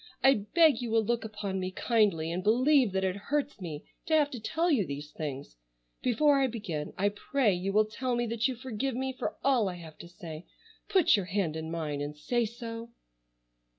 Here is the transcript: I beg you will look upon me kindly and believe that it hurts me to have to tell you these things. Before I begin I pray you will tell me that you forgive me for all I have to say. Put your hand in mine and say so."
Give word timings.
I 0.23 0.47
beg 0.55 0.81
you 0.81 0.89
will 0.89 1.03
look 1.05 1.23
upon 1.23 1.59
me 1.59 1.69
kindly 1.69 2.31
and 2.31 2.43
believe 2.43 2.91
that 2.93 3.03
it 3.03 3.15
hurts 3.15 3.61
me 3.61 3.83
to 4.07 4.15
have 4.15 4.31
to 4.31 4.39
tell 4.39 4.71
you 4.71 4.83
these 4.83 5.11
things. 5.11 5.57
Before 6.01 6.39
I 6.41 6.47
begin 6.47 6.91
I 6.97 7.09
pray 7.09 7.53
you 7.53 7.71
will 7.71 7.85
tell 7.85 8.15
me 8.15 8.25
that 8.25 8.47
you 8.47 8.55
forgive 8.55 8.95
me 8.95 9.13
for 9.13 9.37
all 9.43 9.69
I 9.69 9.75
have 9.75 9.99
to 9.99 10.07
say. 10.07 10.47
Put 10.89 11.15
your 11.15 11.25
hand 11.27 11.55
in 11.55 11.69
mine 11.69 12.01
and 12.01 12.17
say 12.17 12.45
so." 12.47 12.89